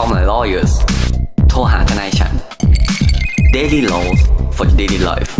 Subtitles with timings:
[0.00, 0.72] Call my lawyers
[1.48, 2.32] โทรหาทนายฉัน
[3.54, 4.20] Daily Laws
[4.56, 5.32] for Daily Life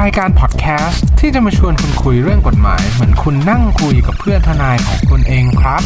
[0.00, 5.82] รายการพอดแคสต์ที่จะมาชวนคุณคุยเรื่องกฎหมาย เหมือนคุณนั่งคุยกับเพื่อนทนายของคุณเองครับ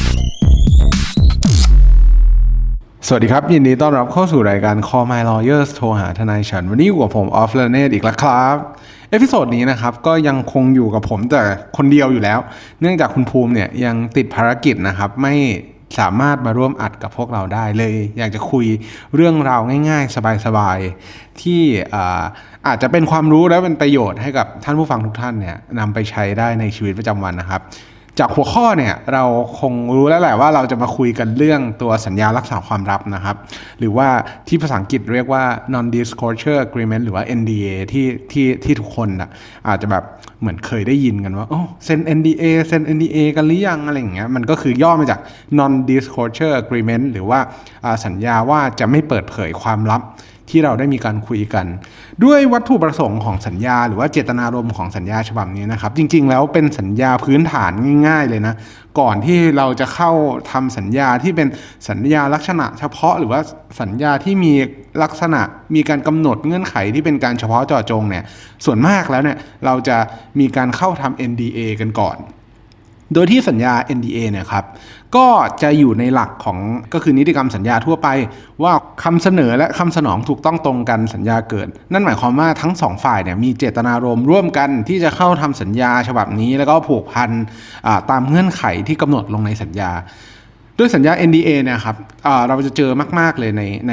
[3.06, 8.56] สวัสดีครับ ยินดีต้อนรับเข้าสู่รายการ Call My Lawyers โทรหาทนายฉัน วันนี้อยู่กับผมออฟเลเนตอีกแล้วครับ
[9.10, 11.42] episode นี้นะครับ ก็ยังคงอยู่กับผมแต่
[11.76, 12.38] คนเดียวอยู่แล้ว
[12.80, 15.36] เนื่องจากคุณภูมิเนี่ยยังติดภารกิจนะครับ ไม่
[15.98, 18.66] สามารถมาร่วมอัดกับพวกเราได้เลย อยากจะคุย
[19.14, 20.16] เรื่องราวง่าย ๆ
[20.46, 21.62] สบายๆ ที่
[22.66, 27.60] อาจจะเป็นความรู้และเป็นประโยชน์ให้กับท่านผู้ฟังทุกท่านเนี่ยนำไปใช้ได้ในชีวิตประจำวันนะครับ
[28.18, 29.24] จากหัวข้อเนี่ยเรา
[29.60, 33.36] คงรู้แล้วแหละว่าเราจะมาคุยกันเรื่องตัวสัญญารักษาความลับนะครับ
[33.78, 34.08] หรือว่า
[34.48, 39.30] ที่ภาษาอังกฤษเรียกว่า non disclosure agreement หรือว่า NDA ที่ที่ที่ทุกคนอะ
[39.68, 40.04] อาจจะแบบ
[40.40, 45.20] เหมือนเคยได้ยินกันว่าโอ้เซ็น NDA เซ็น NDA กันหรือยังอะไรอย่างเงี้ยมันก็คือย่อมาจาก
[45.58, 47.40] non disclosure agreement หรือว่า
[48.04, 50.02] สัญญาว่าจะไม่เปิดเผยความลับ
[50.50, 51.66] ที่เราได้มีการคุยกัน
[52.24, 57.72] ด้วยวัตถุประสงค์ของสัญญา หรือว่าเจตนารมณ์ของสัญญาฉบับนี้นะครับ จริง ๆ แล้วเป็นสัญญาพื้นฐาน
[58.06, 58.54] ง่าย ๆ เลยนะ
[59.00, 60.10] ก่อนที่เราจะเข้า
[60.50, 61.48] ทำสัญญาที่เป็น
[61.88, 63.40] สัญญาลักษณะ เฉพาะหรือว่า
[63.80, 64.52] สัญญาที่มี
[65.02, 65.40] ลักษณะ
[65.74, 68.24] มีการกำหนดเงื่อนไขที่เป็นการเฉพาะเจาะจงเนี่ย
[68.64, 69.96] ส่วนมากแล้วเนี่ยเราจะ
[70.40, 72.18] มีการเข้าทำ NDA กันก่อน
[73.14, 74.64] โดยที่สัญญา NDA เนี่ยครับ
[75.16, 75.28] ก็
[75.62, 76.58] จะอยู่ในหลักของ
[76.92, 78.08] ก็คือนิติกรรมสัญญาทั่วไป
[78.62, 78.72] ว่า
[79.04, 87.30] คำเสนอและคำสนองถูกต้องตรงกันสัญญาเกิด นั่นหมายความว่าทั้งสองฝ่ายเนี่ยมีเจตนารมณ์ร่วมกันที่จะเข้าทำสัญญาฉบับนี้ แล้วก็ผูกพัน
[88.10, 89.90] ตามเงื่อนไขที่กำหนดลงในสัญญา
[90.78, 91.96] ด้วยสัญญา NDA เนี่ยครับ
[92.48, 93.92] เราจะเจอมาก ๆเลยในใน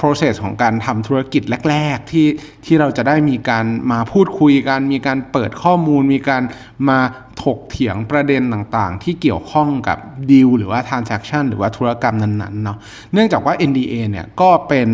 [0.00, 2.26] process ของการทำธุรกิจแรก ๆ ที่
[2.64, 6.42] ที่เราจะได้มีการมาพูดคุยกัน มีการเปิดข้อมูล มีการ
[6.88, 6.98] มา
[7.42, 9.98] ถกเถียงประเด็นต่างๆ ที่เกี่ยวข้องกับ
[10.30, 12.78] ดีลหรือว่า transaction หรือว่าธุรกรรมนั้นๆเนาะ
[13.12, 14.88] เนื่องจากว่า NDA เนี่ยก็เป็น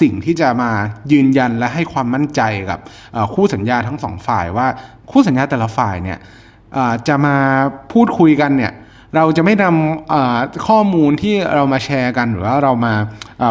[0.00, 0.70] สิ่งที่จะมา
[1.12, 2.40] ยืนยันและให้ความมั่นใจ
[2.70, 2.80] กับ
[3.34, 4.66] คู่สัญญาทั้งสองฝ่ายว่า
[5.10, 6.18] คู่สัญญาแต่ละฝ่ายเนี่ย
[7.08, 7.36] จะมา
[7.92, 8.72] พูดคุยกันเนี่ย
[9.16, 12.94] เราจะไม่นำข้อมูลที่เรามาแชร์กัน หรือว่าเรามา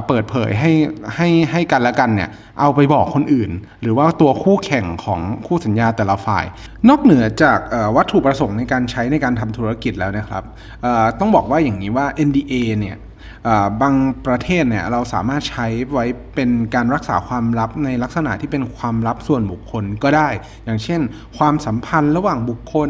[0.08, 0.72] เปิดเผยให้
[1.16, 2.30] ให้ให้กันและกันเนี่ย
[2.60, 3.52] เอาไปบอกคนอื่น
[3.82, 6.46] หรือว่าตัวคู่แข่งของคู่สัญญาแต่ละฝ่าย
[6.90, 7.60] นอกเหนือจาก
[7.96, 10.44] วัตถุประสงค์ในการใช้ในการทำธุรกิจแล้วนะครับ
[11.20, 12.98] ต้องบอกว่าอย่างนี้ว่า NDA เนี่ย
[13.82, 13.96] บาง
[14.26, 16.06] ประเทศเนี่ยเราสามารถใช้ไว้
[16.36, 20.30] เป็นการรักษาความลับในลักษณะที่เป็นความลับส่วนบุคคลก็ได้
[20.66, 21.02] อย่างเช่น
[21.38, 22.90] ความสัมพันธ์ระหว่างบุคคล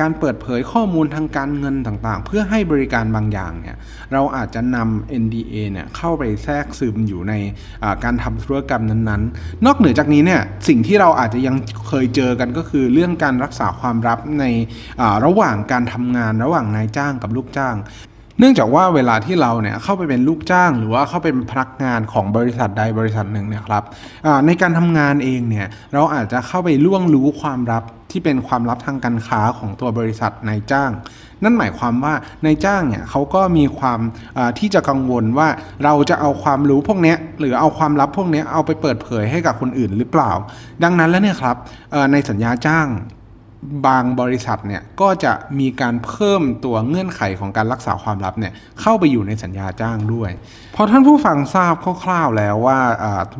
[0.00, 3.76] การเปิดเผยข้อมูลทางการเงินต่างๆ เพื่อให้บริการบางอย่างเนี่ย
[4.12, 7.34] เราอาจจะนำ NDA เนี่ยเข้าไปแทรกซึมอยู่ใน
[8.04, 11.56] การทำธุรกรรมนั้นๆ นอกเหนือจากนี้เนี่ยสิ่งที่เราอาจจะยัง
[11.88, 14.44] เคยเจอกันก็คือเรื่องการรักษาความลับใน
[15.24, 17.76] ระหว่างการทำงานระหว่างนายจ้างกับลูกจ้าง
[18.40, 23.84] เนื่องจากว่าเวลาที่เราเนี่ยเข้าไปเป็นลูกจ้างหรือว่าเข้าเป็นพนักงานของบริษัทใดบริษัทหนึ่งเนี่ยครับ
[24.46, 30.90] ในการทำงานเองเนี่ยเราอาจจะเข้าไปล่วงรู้ความลับที่เป็นความลับทางการค้าของตัวบริษัทนายจ้าง
[31.42, 32.14] นั่นหมายความว่า
[32.44, 34.00] นายจ้างเนี่ยเขาก็มีความ
[34.58, 35.48] ที่จะกังวลว่า
[35.84, 40.32] เราจะเอาความรู้พวกนี้หรือเอาความลับพวกนี้เอาไปเปิดเผยให้กับคนอื่นหรือเปล่า
[40.82, 41.56] ดังนั้นแล้วเนี่ยครับ
[42.12, 42.88] ในสัญญาจ้าง
[43.86, 50.30] บางบริษัทเนี่ยก็จะมีการเพิ่มตัวเงื่อนไขของการรักษาความลับเนี่ยเข้าไปอยู่ในสัญญาจ้างด้วย
[50.74, 52.78] พอท่านผู้ฟังทราบคร่าวๆแล้วว่า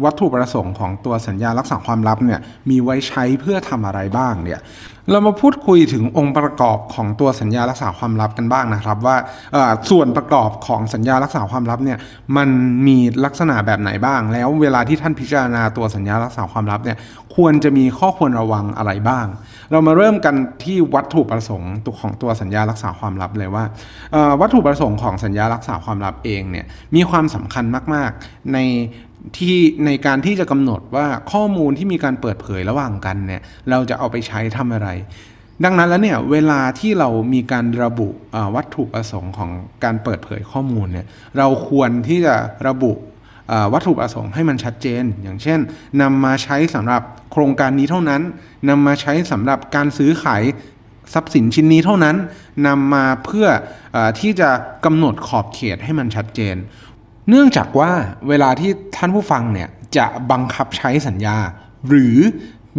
[0.04, 4.60] วัตถุประสงค์ของตัวสัญญารักษาความลับเนี่ยมีไว้ใช้เพื่อทำอะไรบ้างเนี่ย
[5.10, 9.16] เรามาพูดคุยถึงองค์ประกอบของตัวสัญญารักษาความลับกันบ้างนะครับ ว่า
[9.90, 11.98] ส่วนประกอบของสัญญารักษาความลับเนี่ย
[12.36, 12.48] มัน
[12.86, 16.96] มีลักษณะแบบไหนบ้าง แล้วเวลาที่ท่านพิจารณาตัวสัญญารักษาความลับเนี่ย
[17.36, 19.26] ควรจะมีข้อควรระวังอะไรบ้าง
[19.70, 23.64] เรามาเริ่มกันที่วัตถุประสงค์ตัวของตัวสัญญารักษาความลับเลยว่า
[24.40, 27.64] วัตถุประสงค์ของสัญญารักษาความลับเองเนี่ยมีความสำคัญ
[27.94, 28.58] มาก ๆ ใน
[29.36, 34.88] ที่ในการที่จะกำหนดว่าข้อมูลที่มีการเปิดเผยระหว่างกันเนี่ยเราจะเอาไปใช้ทำอะไร
[35.64, 38.08] ดังนั้นแล้วเนี่ยเวลาที่เรามีการระบุ
[38.54, 39.50] วัตถุประสงค์ของ
[39.84, 41.06] การเปิดเผยข้อมูลเนี่ย
[41.38, 42.34] เราควรที่จะ
[42.68, 42.92] ระบุ
[43.72, 45.58] วัตถุประสงค์ให้มันชัดเจน อย่างเช่น
[46.02, 47.02] นำมาใช้สำหรับ
[47.32, 48.22] โครงการนี้เท่านั้น
[48.68, 50.42] นำมาใช้สำหรับการซื้อขาย
[51.14, 52.16] ทรัพย์สินชิ้นนี้เท่านั้น
[52.66, 53.46] นำมาเพื่อ
[53.96, 54.50] อที่จะ
[54.84, 56.56] กำหนดขอบเขตให้มันชัดเจน
[57.28, 57.92] เนื่องจากว่า
[58.28, 61.36] เวลาที่ท่านผู้ฟังเนี่ยจะบังคับใช้สัญญา
[61.88, 62.18] หรือ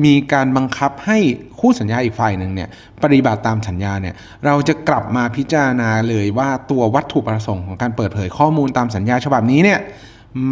[0.06, 1.18] มีการบังคับให้
[1.60, 2.70] คู่สัญญาอีกฝ่ายหนึ่งเนี่ย
[3.04, 4.16] ปฏิบัติตามสัญญาเนี่ย
[4.46, 9.80] เราจะกลับมาพิจารณาเลยว่าตัววัตถุประสงค์ของการเปิดเผยข้อมูลตามสัญญาฉบับนี้เนี่ย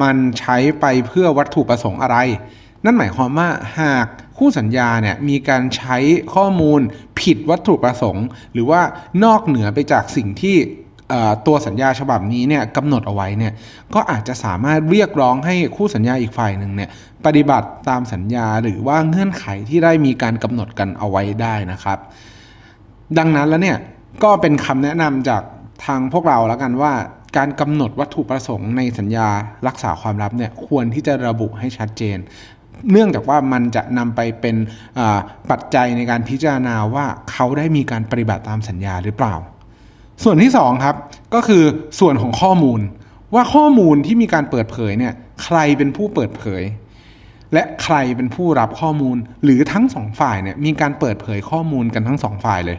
[0.02, 2.18] มันใช้ไปเพื่อวัตถุประสงค์อะไร
[2.86, 3.50] นั่นหมายความว่า
[3.80, 4.06] หาก
[4.38, 5.98] คู่สัญญาเนี่ยมีการใช้
[6.34, 6.82] ข้อมูล
[7.20, 8.82] ผิดวัตถุประสงค์ หรือว่า
[9.24, 10.58] นอกเหนือไปจากสิ่งที่
[11.48, 13.54] ตัวสัญญาฉบับนี้เนี่ยกำหนดเอาไว้เนี่ย
[13.96, 16.90] ก็อาจจะสามารถเรียกร้องให้คู่สัญญาอีกฝ่ายหนึ่งเนี่ย
[17.26, 21.98] ปฏิบัติตามสัญญาหรือว่าเงื่อนไขที่ได้มีการกำหนดกันเอาไว้ได้นะครับ
[23.18, 23.78] ดังนั้นแล้วเนี่ย
[24.24, 25.44] ก็เป็นคำแนะนำจาก
[25.86, 26.94] ทางพวกเราแล้วกันว่า
[27.38, 29.28] การกำหนดวัตถุประสงค์ในสัญญา
[29.68, 32.18] รักษาความลับเนี่ยควรที่จะระบุให้ชัดเจน
[32.92, 34.56] เนื่องจากว่ามันจะนำไปเป็น
[35.52, 39.36] ปัจจัยในการพิจารณาว่าเขาได้มีการปฏิบัติตามสัญญาหรือเปล่า
[40.24, 40.96] ส่วนที่2ครับ
[41.34, 41.64] ก็คือ
[42.00, 42.80] ส่วนของข้อมูล
[43.34, 45.14] ว่าข้อมูลที่มีการเปิดเผยเนี่ย
[45.44, 46.64] ใครเป็นผู้เปิดเผย
[47.54, 52.78] และใครเป็นผู้รับข้อมูลหรือทั้งสองฝ่ายเนี่ยมีการเปิดเผยข้อมูลกันทั้งสองฝ่ายเลย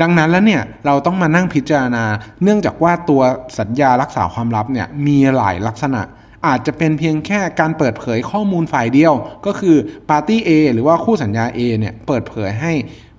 [0.00, 2.04] ดังนั้นแล้วเนี่ยเราต้องมานั่งพิจารณา
[2.42, 3.22] เนื่องจากว่าตัว
[3.58, 6.02] สัญญารักษาความลับเนี่ยมีหลายลักษณะ
[6.46, 9.14] อาจจะเป็นเพียงแค่การเปิดเผยข้อมูลฝ่ายเดียว
[9.46, 9.76] ก็คือ
[10.10, 12.72] ปาร์ตี้ A หรือว่าคู่สัญญา A เนี่ยเปิดเผยให้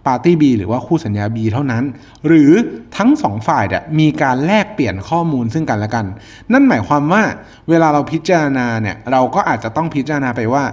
[0.06, 1.84] ปาร์ตี้ B หรือว่าคู่สัญญา B เท่านั้น
[2.28, 2.52] หรือ
[2.98, 6.06] ทั้งสองฝ่ายเนี่ยมีการแลกเปลี่ยนข้อมูลซึ่งกันและกัน
[6.52, 7.24] นั่นหมายความว่า
[7.70, 10.64] เวลาเราพิจารณาเนี่ยเราก็อาจจะต้องพิจารณาไปว่า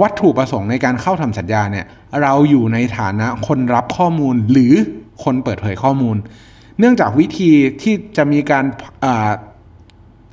[0.00, 1.86] วัตถุประสงค์ในการเข้าทำสัญญาเนี่ย
[2.22, 4.74] เราอยู่ในฐานะคนรับข้อมูลหรือ
[5.24, 6.16] คนเปิดเผยข้อมูล
[6.78, 7.50] เนื่องจากวิธี
[7.82, 8.64] ที่จะมีการ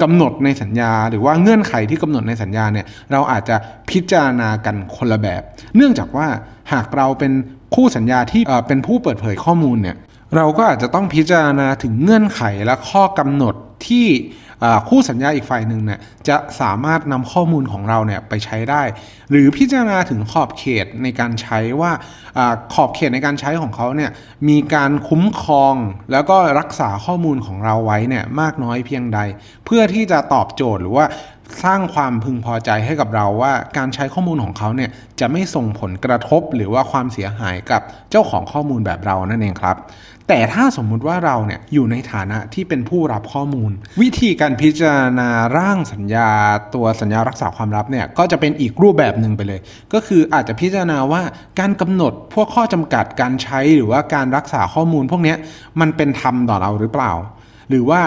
[0.01, 3.55] กำหนดในสัญญา หรือว่าเงื่อนไขที่กำหนดในสัญญาเนี่ยเราอาจจะ
[3.89, 5.41] พิจารณากันคนละแบบ
[5.75, 6.27] เนื่องจากว่า
[6.73, 7.31] หากเราเป็น
[7.75, 9.95] คู่สัญญาที่เป็นผู้เปิดเผยข้อมูลเนี่ย
[10.35, 13.55] เราก็อาจจะต้องพิจารณาถึงเงื่อนไขและข้อกำหนด
[13.87, 14.07] ที่
[14.89, 18.83] คู่สัญญาอีกฝ่ายหนึ่งเนี่ยจะสามารถนำข้อมูลของเราเนี่ยไปใช้ได้
[19.31, 21.91] หรือพิจารณาถึงขอบเขตในการใช้ว่า
[22.37, 22.39] อ
[22.73, 24.11] ขอบเขตในการใช้ของเขาเนี่ย
[24.49, 25.75] มีการคุ้มครอง
[26.11, 29.19] แล้วก็รักษาข้อมูลของเราไว้เนี่ยมากน้อยเพียงใด
[29.65, 31.07] เพื่อที่จะตอบโจทย์หรือว่า
[31.65, 34.89] สร้างความพึงพอใจให้กับเราว่าการใช้ข้อมูลของเขาเนี่ย
[35.19, 37.81] จะไม่ส่งผลกระทบหรือว่าความเสียหายกับ
[38.11, 39.75] เจ้าของข้อมูลแบบเรานั่นเองครับ
[40.27, 43.71] แต่ถ้าสมมุติว่าเราเนี่ยอยู่ในฐานะที่เป็นผู้รับข้อมูล
[44.01, 46.29] วิธีการพิจารณาร่างสัญญา
[46.75, 49.59] ตัวสัญญารักษาความลับเนี่ยก็จะเป็นอีกรูปแบบหนึ่งไปเลย
[49.93, 51.21] ก็คืออาจจะพิจารณาว่า
[51.59, 55.35] การกำหนดพวกข้อจำกัดการใช้หรือว่าการรักษาข้อมูล พวกนี้
[55.79, 57.11] มันเป็นธรรมต่อเราหรือเปล่า
[57.69, 58.01] หรือว่า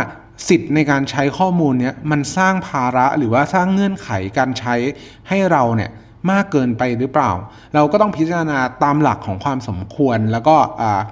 [0.48, 4.74] สิทธิ์ในการใช้ข้อมูลเนี้ยมันสร้างภาระหรือว่าสร้างเงื่อนไขการใช้
[5.28, 5.90] ให้เราเนี่ย
[6.30, 7.30] มากเกินไปหรือเปล่า
[7.74, 10.56] เราก็ต้องพิจารณาตามหลักของความสมควรแล้วก็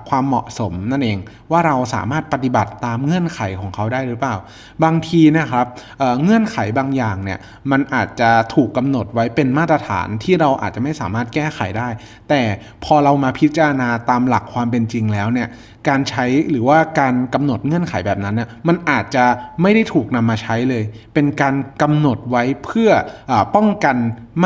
[0.09, 1.19] ความเหมาะสมนั่นเอง
[1.51, 4.37] ว่าเราสามารถปฏิบัติตามเงื่อนไขของเขาได้หรือเปล่า
[4.85, 5.67] บางทีนะครับ
[5.99, 7.39] เเงื่อนไขบางอย่างเนี่ย
[7.71, 11.89] มันอาจจะถูกกำหนดไว้เป็นมาตรฐานที่เราอาจจะไม่สามารถแก้ไขได้
[12.29, 12.41] แต่
[12.85, 15.49] พอเรามาพิจารณาตามหลักความเป็นจริงแล้วเนี่ย
[15.89, 19.25] การใช้หรือว่าการกำหนดเงื่อนไขแบบนั้นเนี่ยมันอาจจะ
[19.63, 20.83] ไม่ได้ถูกนำมาใช้เลย
[21.15, 22.91] เป็นการกำหนดไว้เพื่อ
[23.31, 23.97] อป้องกัน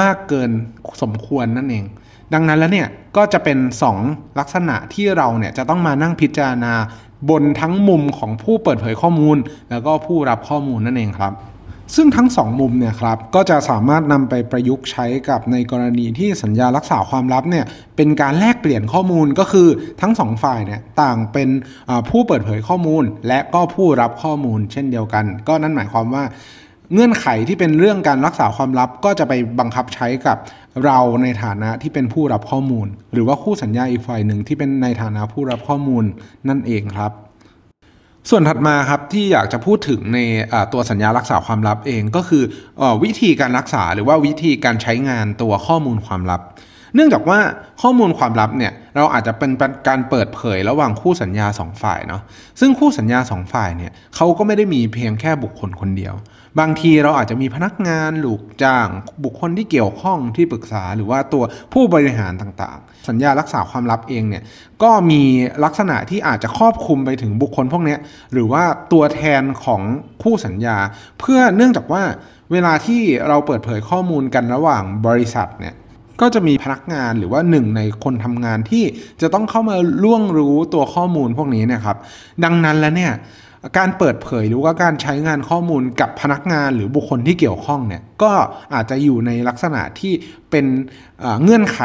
[0.01, 0.51] มากเกิน
[1.03, 1.85] สมควรนั่นเอง
[2.35, 3.59] ดังนั้นแล้วเนี่ยก็จะเป็น
[3.99, 6.75] 2 ลักษณะที่เราเนี่ยจะต้องมานั่งพิจารณา
[7.31, 9.37] บนทั้งมุมของผู้เปิดเผยข้อมูล
[9.71, 11.35] แล้วก็ผู้รับข้อมูลนั่นเองครับ
[11.97, 17.65] ซึ่งทั้งสองมุมเนี่ยครับก็จะสามารถนำไปประยุกต์ใช้กับในกรณีที่สัญญารักษาความลับเนี่ย
[17.97, 19.69] เป็นการแลกเปลี่ยนข้อมูลก็คือ
[20.01, 21.49] ทั้งสองฝ่ายเนี่ยต่างเป็น
[22.11, 26.25] ผู้เปิดเผยข้อมูล และก็ผู้รับข้อมูลเช่นเดียวกัน ก็นั่นหมายความว่า
[26.93, 30.37] เงื่อนไขที่เป็นเรื่องการรักษาความลับก็จะไปบังคับใช้กับ
[30.85, 36.05] เราในฐานะที่เป็นผู้รับข้อมูล หรือว่าคู่สัญญาอีกฝ่ายหนึ่งที่เป็นในฐานะผู้รับข้อมูล
[36.49, 37.13] นั่นเองครับ
[38.31, 40.19] ส่วนถัดมาครับที่อยากจะพูดถึงใน
[40.73, 42.43] ตัวสัญญารักษาความลับเองก็คือ
[42.81, 46.41] อวิธีการรักษาหรือว่าวิธีการใช้งานตัวข้อมูลความลับ
[46.99, 47.41] เนื่องจากว่า
[47.83, 49.51] ข้อมูลความลับเนี่ยเราอาจจะเป็น
[49.89, 52.23] การเปิดเผยระหว่างคู่สัญญา 2 ฝ่ายเนาะ
[52.61, 56.15] ซึ่งคู่สัญญา 2 ฝ่ายเนี่ยเขาก็ไม่ได้มีเพียงแค่บุคคลคนเดียว
[56.61, 58.89] บางทีเราอาจจะมีพนักงานลูกจ้าง
[59.25, 64.43] บุคคลที่เกี่ยวข้องที่ปรึกษาหรือว่าตัวผู้บริหารต่างๆ สัญญารักษาความลับเองเนี่ย
[64.83, 65.23] ก็มี
[65.65, 67.97] ลักษณะที่อาจจะครอบคลุมไปถึงบุคคลพวกนี้
[68.33, 69.81] หรือว่าตัวแทนของ
[70.23, 70.77] คู่สัญญา
[71.21, 72.03] เพื่อเนื่องจากว่า
[72.53, 75.75] เวลาที่เราเปิดเผยข้อมูลกันระหว่างบริษัทเนี่ย
[76.21, 78.85] ก็จะมีพนักงานหรือว่าหนึ่งในคนทำงานที่
[79.23, 81.97] จะต้องเข้ามาล่วงรู้ตัวข้อมูลพวกนี้เนะครับ
[82.45, 83.13] ดังนั้นแล้วเนี่ย
[83.79, 88.33] การเปิดเผยหรือว่าการใช้งานข้อมูลกับพนักงานหรือบุคคลที่เกี่ยวข้องเนี่ยก็
[88.75, 90.13] อาจจะอยู่ในลักษณะที่
[90.51, 90.67] เป็น
[91.43, 91.81] เงื่อนไข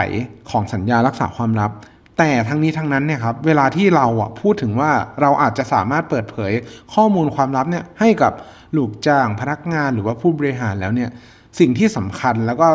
[0.49, 1.71] ของสัญญารักษาความลับ
[2.17, 6.51] แต่ทั้งนี้ทั้งนั้นเนี่ยครับเวลาที่เราอะพูดถึงว่าเราอาจจะสามารถเปิดเผย
[6.93, 8.33] ข้อมูลความลับเนี่ยให้กับ
[8.77, 11.09] ลูกจ้างพนักงานหรือว่าผู้บริหารแล้วเนี่ย
[11.59, 12.67] สิ่งที่สำคัญแล้วก็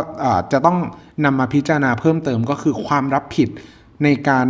[0.52, 0.78] จะต้อง
[1.25, 3.49] นำมาพิจารณาเพิ่มเติมก็คือความรับผิด
[4.04, 4.47] ในการ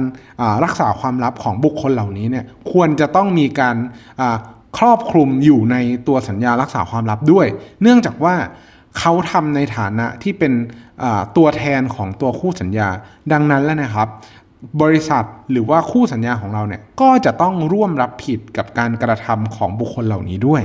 [0.64, 3.76] รักษาความลับของบุคคลเหล่านี้เนี่ยควรจะต้องมีการ
[4.78, 5.76] ครอบคลุมอยู่ใน
[6.08, 7.46] ตัวสัญญารักษาความลับด้วย
[7.82, 8.34] เนื่องจากว่า
[8.98, 10.52] เขาทำในฐานะที่เป็น
[11.36, 12.88] ตัวแทนของตัวคู่สัญญา
[13.32, 14.08] ดังนั้นแล้วนะครับ
[14.82, 20.62] บริษัทหรือว่าคู่สัญญาของเราเนี่ยก็จะต้องร่วมรับผิดกับการกระทำของบุคคลเหล่านี้ด้วย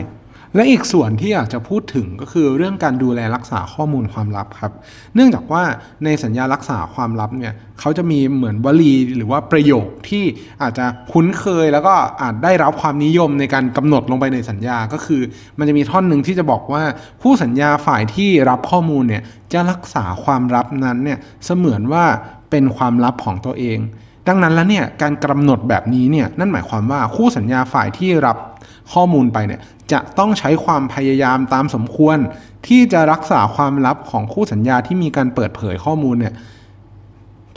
[0.56, 4.72] และอีกส่วนที่อยากจะพูดถึงก็คือเรื่องการดูแลรักษาข้อมูลความลับครับ
[5.16, 5.64] เนื่องจากว่า
[6.06, 10.24] ในสัญญารักษาความลับเนี่ยเขาจะมีเหมือนวลีหรือว่าประโยคที่
[10.62, 15.22] อาจจะคุ้นเคยแล้วก็อาจได้รับความนิยมในการกำหนดลงไปในสัญญาก็คือ
[15.58, 16.84] มันจะมีท่อนหนึ่งที่จะบอกว่า
[17.22, 22.06] ผู้สัญญาฝ่ายที่รับข้อมูลเนี่ยจะรักษาความลับนั้นเนี่ยเสมือนว่า
[22.52, 23.80] เป็นความลับของตัวเอง
[24.28, 28.38] ดังนั้นแล้วเนี่ยการกำหนดแบบนี้เนี่ยนั่นหมายความว่าคู่สัญญาฝ่ายที่รับ
[28.94, 29.62] ข้อมูลไปเนี่ย
[29.92, 32.18] จะต้องใช้ความพยายามตามสมควร
[32.68, 36.34] ที่จะรักษาความลับของคู่สัญญาที่มีการเปิดเผยข้อมูลเนี่ย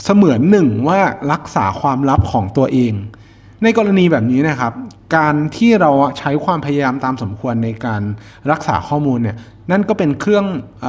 [0.03, 0.99] เสมือนหนึ่งว่า
[1.31, 2.93] รักษาความลับของตัวเอง
[3.63, 4.73] ในกรณีแบบนี้นะครับ
[5.15, 8.01] การที่เราใช้ความพยายามตามสมควรในการ
[8.51, 9.37] รักษาข้อมูลเนี่ย
[9.71, 10.45] นั่นก็เป็นเครื่อง
[10.83, 10.85] อ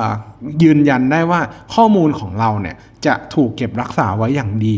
[0.63, 1.41] ยืนยันได้ว่า
[1.75, 4.77] ข้อมูลของเราเนี่ยจะถูกเก็บรักษาไว้อย่างดี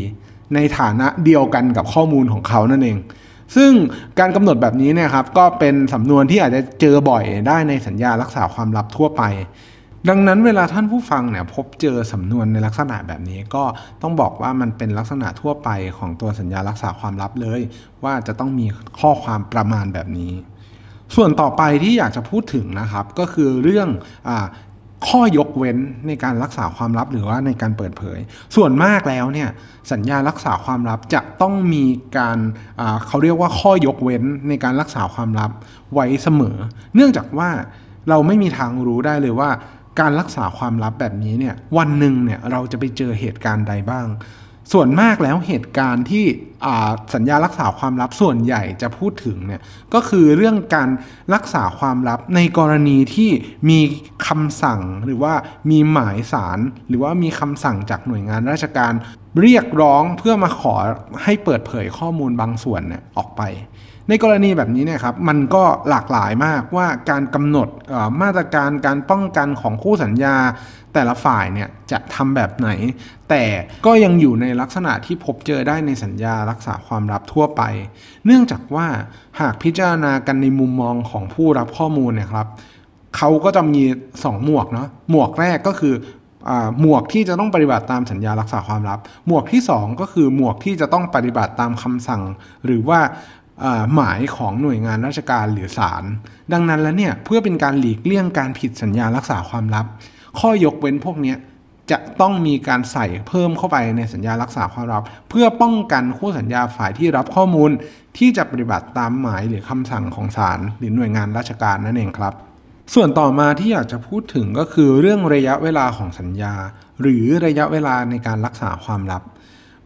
[0.55, 2.99] ในฐานะเดียวกันกับข้อมูลของเขานั่นเอง
[3.57, 3.73] ซึ่ง
[4.19, 9.23] การกำหนดแบบนี้เนี่ยครับก็เป็นสำนวนที่อาจจะเจอบ่อยได้ในสัญญารักษาความลับทั่วไป
[10.09, 13.65] ดังนั้นเวลาท่านผู้ฟังเนี่ยพบเจอสำนวนในลักษณะแบบนี้ก็
[14.03, 17.61] ต้องบอกว่ามันเป็นลักษณะทั่วไปของตัวสัญญารักษาความลับเลย
[18.05, 18.67] ว่าจะต้องมี
[19.01, 20.33] ข้อความประมาณแบบนี้
[21.17, 23.89] ส่วนต่อไปที่อยากจะพูดถึงนะครับก็คือเรื่อง
[24.29, 24.31] อ
[25.09, 28.19] ข้อยกเว้นในการรักษาความลับหรือว่าในการเปิดเผย
[28.57, 29.49] ส่วนมากแล้วเนี่ย
[29.93, 31.85] สัญญารักษาความลับจะต้องมี
[32.19, 32.39] การ
[33.07, 35.51] เขาเรียกว่าข้อยกเว้นในการรักษาความลับ
[35.95, 36.57] ไว้เสมอ
[36.95, 37.51] เนื่องจากว่า
[38.09, 39.51] เราไม่มีทางรู้ได้เลยว่า
[40.01, 44.07] การรักษาความลับแบบนี้เนี่ยวันหนึ่งเนี่ยเราจะไปเจอเหตุการณ์ใดบ้าง
[44.73, 46.25] ส่วนมากแล้วเหตุการณ์ที่
[47.15, 49.61] สัญญารักษาความลับส่วนใหญ่จะพูดถึงเนี่ย
[49.95, 50.89] ก็คือเรื่องการ
[51.35, 53.31] รักษาความลับในกรณีที่
[53.69, 53.79] มี
[54.27, 55.35] คำสั่งหรือว่า
[55.71, 56.59] มีหมายสาร
[56.89, 58.93] หรือว่ามีคำสั่งจากหน่วยงานราชการ
[59.41, 60.75] เรียกร้องเพื่อมาขอ
[61.25, 63.43] ให้เปิดเผยข้อมูลบางส่วนเนี่ยออกไป
[64.09, 67.69] ในกรณีแบบนี้เนี่ยครับมันก็หลากหลายมากว่าการกำหนด
[68.23, 70.37] มาตรการการป้องกันของคู่สัญญา
[70.95, 72.69] แต่ละฝ่ายเนี่ยจะทำแบบไหน
[73.31, 73.45] แต่
[73.87, 77.63] ก็ยังอยู่ในลักษณะที่พบเจอได้ในสัญญารักษาความลับทั่วไป
[78.27, 78.87] เนื่องจากว่า
[79.41, 82.47] หากพิจารณากันในมุมมองของผู้รับข้อมูลเนี่ยครับ
[83.17, 83.83] เขาก็จะมี
[84.15, 85.95] 2 หมวกเนาะหมวกแรกก็คือ
[86.81, 92.23] หมวกที่จะต้องปฏิบัติตามสัญญารักษาความลับ หมวกที่ 2 ก็คือหมวกที่จะต้องปฏิบัติตามคำสั่ง
[92.65, 93.01] หรือว่า
[93.95, 96.05] หมายของหน่วยงานราชการหรือศาล
[96.53, 99.87] ดังนั้นแล้วเนี่ยเพื่อเป็นการหลีกเลี่ยงการผิดสัญญารักษาความลับ
[100.39, 101.35] ข้อยกเว้นพวกนี้
[101.91, 107.71] จะต้องมีการใส่เพิ่มเข้าไปในสัญญารักษาความลับ เพื่อป้องกันคู่สัญญาฝ่ายที่รับข้อมูล
[108.19, 112.35] ที่จะปฏิบัติตามหมายหรือคำสั่งของศาลหรือหน่วยงานราชการนั่นเองครับ
[112.95, 116.55] ส่วนต่อมาที่อยากจะพูดถึงก็คือเรื่องระยะเวลาของสัญญา
[117.01, 119.23] หรือระยะเวลาในการรักษาความลับ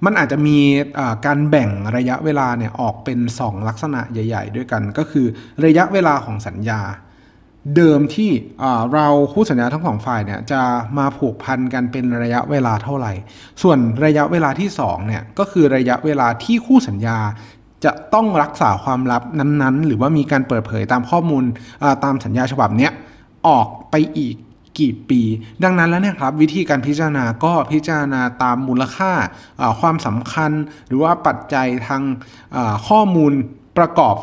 [0.04, 0.58] มันอาจจะมี
[1.26, 5.26] การแบ่งระยะเวลาเนี่ยออกเป็น 2 ลักษณะใหญ่ ๆ ด้วยกัน ก็คือ
[5.64, 6.80] ระยะเวลาของสัญญา
[7.76, 8.30] เดิมที่
[8.94, 10.61] เราคู่สัญญาทั้งสองฝ่ายเนี่ยจะ
[10.99, 13.12] มาผูกพันกันเป็นระยะเวลาเท่าไหร่
[13.62, 17.18] ส่วนระยะเวลาที่2เนี่ยก็คือระยะเวลาที่คู่สัญญา
[17.85, 21.44] จะต้องรักษาความลับนั้นๆ หรือว่ามีการเปิดเผยตามข้อมูล
[22.04, 22.92] ตามสัญญาฉบับเนี้ย
[23.49, 24.35] ออกไปอีก
[24.78, 25.21] กี่ปี
[25.64, 29.12] ดังนั้นแล้วเนี่ยครับวิธีการพิจารณาก็พิจารณาตามมูลค่า
[29.80, 30.50] ความสำคัญ
[30.87, 32.02] หรือว่าปัจจัยทาง
[32.88, 33.33] ข้อมูล
[33.78, 34.16] ประกอบ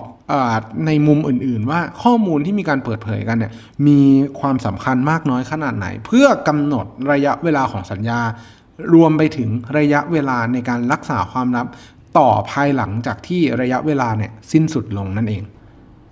[0.85, 3.51] ในมุมอื่นๆ ว่าข้อมูลที่มีการเปิดเผยกันเนี่ย
[3.88, 4.00] มี
[4.39, 8.19] ความสำคัญมากน้อยขนาดไหน เพื่อกำหนดระยะเวลาของสัญญา
[8.93, 11.67] รวมไปถึงระยะเวลาในการรักษาความลับ
[12.17, 15.43] ต่อภายหลังจากที่ระยะเวลาเนี่ยสิ้นสุดลงนั่นเอง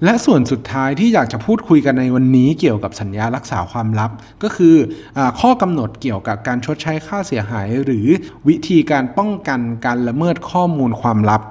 [0.03, 4.11] และส่วนสุดท้ายที่อยากจะพูดคุยกันในวันนี้เกี่ยวกับสัญญารักษาความลับ
[4.43, 4.75] ก็คือ
[5.17, 8.07] อข้อกำหนดเกี่ยวกับการชดใช้ค่าเสียหาย หรือ
[8.47, 11.41] วิธีการป้องกันการละเมิดข้อมูลความลับ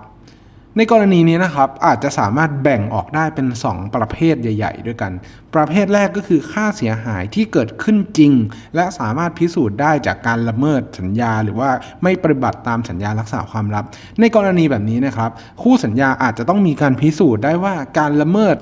[0.76, 5.12] ในกรณีนี้นะครับอาจจะสามารถแบ่งออกได้เป็น 2 ประเภทใหญ่ ๆ ด้วยกัน
[5.54, 8.32] ประเภทแรกก็คือค่าเสียหายที่เกิดขึ้นจริง
[8.74, 11.70] และสามารถพิสูจน์ได้จากการละเมิดสัญญา หรือว่า
[12.02, 13.84] ไม่ปฏิบัติตามสัญญารักษาความลับ
[14.20, 15.30] ในกรณีแบบนี้นะครับ
[15.62, 18.56] คู่สัญญาอาจจะต้องมีการพิสูจน์ได้ว่าการละเมิด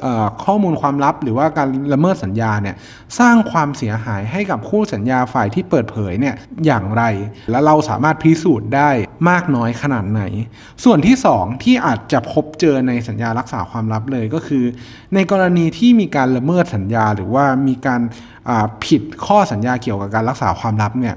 [0.44, 2.76] ข้อมูลความลับ หรือว่าการละเมิดสัญญาเนี่ย
[3.18, 6.34] สร้างความเสียหายให้กับคู่สัญญาฝ่ายที่เปิดเผยเนี่ย
[6.66, 7.02] อย่างไร
[7.50, 8.90] และเราสามารถพิสูจน์ได้
[9.30, 10.22] มากน้อยขนาดไหน
[10.84, 14.64] ส่วนที่ 2 ที่อาจจะพบเจอในสัญญารักษาความลับเลยก็คือ
[15.14, 18.00] ในกรณีที่มีการละเมิดสัญญาหรือว่ามีการ
[18.84, 21.16] ผิดข้อสัญญาเกี่ยวกับการรักษาความลับเนี่ย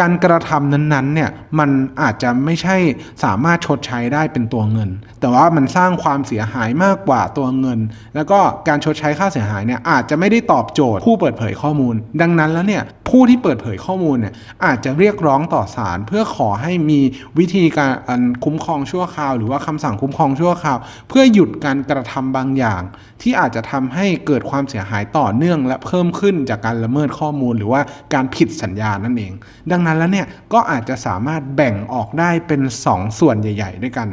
[0.00, 1.70] การกระทำนั้นๆเนี่ยมัน
[2.02, 2.76] อาจจะไม่ใช่
[3.24, 7.80] สามารถชดใช้ได้เป็นตัวเงิน แต่ว่ามันสร้างความเสียหายมากกว่าตัวเงิน
[8.14, 14.34] แล้วก็การชดใช้ค่าเสียหายเนี่ยอาจจะไม่ได้ตอบโจทย์ผู้เปิดเผยข้อมูล ดังนั้นแล้วเนี่ยผู้ที่เปิดเผยข้อมูลเนี่ย
[14.64, 17.00] อาจจะเรียกร้องต่อศาลเพื่อขอให้มี
[17.38, 22.82] วิธีการคุ้มครองชั่วคราว หรือว่าคำสั่งคุ้มครองชั่วคราว เพื่อหยุดการกระทำบางอย่าง
[23.22, 27.80] ที่อาจจะทำให้เกิดความเสียหายต่อเนื่อง และเพิ่มขึ้นจากการละเมิดข้อมูล หรือว่า
[28.14, 29.32] การผิดสัญญานั่นเอง
[29.72, 32.60] ดังนั้นแล้วเนี่ยก็อาจจะสามารถแบ่งออกได้เป็น
[32.90, 34.08] 2 ส่วนใหญ่ ๆ ด้วยกัน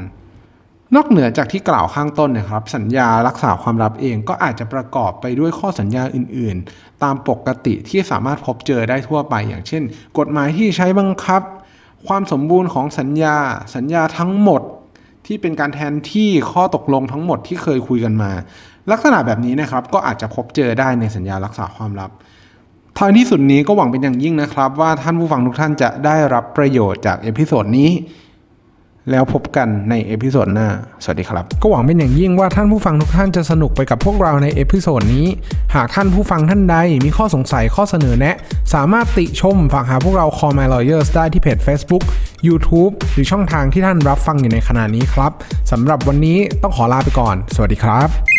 [0.96, 9.84] นอกเหนือจากที่กล่าวข้างต้นนะครับ สัญญารักษาความลับเองก็อาจจะประกอบไปด้วยข้อสัญญาอื่น ๆ ตามปกติที่สามารถพบเจอได้ทั่วไป อย่างเช่น
[10.18, 11.42] กฎหมายที่ใช้บังคับ
[12.08, 13.36] ความสมบูรณ์ของสัญญา
[13.76, 14.62] สัญญาทั้งหมด
[15.26, 18.32] ที่เป็นการแทนที่ข้อตกลงทั้งหมดที่เคยคุยกันมา
[18.92, 22.12] ลักษณะแบบนี้นะครับก็อาจจะพบเจอได้ในสัญญารักษาความลับ
[22.98, 27.92] ท้ายที่สุดนี้ก็หวังเป็นอย่างยิ่งนะครับ ว่าท่านผู้ฟังทุกท่านจะได้รับประโยชน์จาก episode นี้
[29.12, 30.70] แล้วพบกันใน episode หน้า
[31.04, 35.28] สวัสดีครับ ก็หวังเป็นอย่างยิ่งว่าท่านผู้ฟังทุกท่านจะสนุกไปกับพวกเราใน episode นี้
[35.76, 38.36] หากท่านผู้ฟังท่านใดมีข้อสงสัยข้อเสนอแนะ
[38.74, 42.04] สามารถติชมฝากหาพวกเรา Call My Lawyers ได้ที่เพจ Facebook
[42.48, 45.32] YouTube หรือช่องทางที่ท่านรับฟังอยู่ในขณะนี้ครับ
[45.72, 48.39] สำหรับวันนี้ต้องขอลาไปก่อน สวัสดีครับ